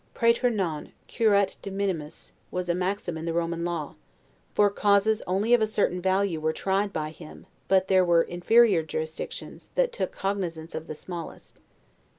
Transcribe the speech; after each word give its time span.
'Praetor 0.15 0.49
non, 0.49 0.93
curat 1.07 1.57
de 1.61 1.69
minimis', 1.69 2.31
was 2.49 2.67
a 2.69 2.73
maxim 2.73 3.19
in 3.19 3.25
the 3.25 3.33
Roman 3.33 3.63
law; 3.63 3.93
for 4.55 4.71
causes 4.71 5.21
only 5.27 5.53
of 5.53 5.61
a 5.61 5.67
certain 5.67 6.01
value 6.01 6.39
were 6.39 6.51
tried 6.53 6.91
by 6.91 7.11
him 7.11 7.45
but 7.67 7.87
there 7.87 8.03
were 8.03 8.23
inferior 8.23 8.81
jurisdictions, 8.81 9.69
that 9.75 9.93
took 9.93 10.11
cognizance 10.11 10.73
of 10.73 10.87
the 10.87 10.95
smallest. 10.95 11.59